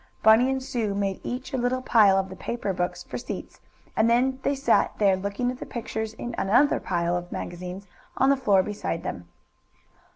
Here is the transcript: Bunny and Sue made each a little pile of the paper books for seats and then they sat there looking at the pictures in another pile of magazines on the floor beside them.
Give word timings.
Bunny 0.23 0.49
and 0.49 0.63
Sue 0.63 0.95
made 0.95 1.21
each 1.23 1.53
a 1.53 1.59
little 1.59 1.83
pile 1.83 2.17
of 2.17 2.29
the 2.29 2.35
paper 2.35 2.73
books 2.73 3.03
for 3.03 3.19
seats 3.19 3.61
and 3.95 4.09
then 4.09 4.39
they 4.41 4.55
sat 4.55 4.93
there 4.97 5.15
looking 5.15 5.51
at 5.51 5.59
the 5.59 5.65
pictures 5.67 6.15
in 6.15 6.33
another 6.39 6.79
pile 6.79 7.15
of 7.15 7.31
magazines 7.31 7.85
on 8.17 8.31
the 8.31 8.35
floor 8.35 8.63
beside 8.63 9.03
them. 9.03 9.29